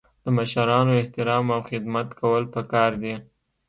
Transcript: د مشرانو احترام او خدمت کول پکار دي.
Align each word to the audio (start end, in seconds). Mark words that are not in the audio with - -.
د 0.23 0.25
مشرانو 0.37 0.91
احترام 1.01 1.45
او 1.55 1.61
خدمت 1.69 2.07
کول 2.19 2.43
پکار 2.55 2.91
دي. 3.01 3.15